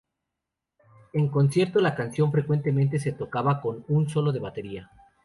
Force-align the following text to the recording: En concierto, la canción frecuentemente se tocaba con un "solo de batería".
En 1.13 1.27
concierto, 1.29 1.79
la 1.79 1.93
canción 1.93 2.31
frecuentemente 2.31 2.97
se 2.97 3.11
tocaba 3.11 3.61
con 3.61 3.85
un 3.87 4.09
"solo 4.09 4.31
de 4.31 4.39
batería". 4.39 4.89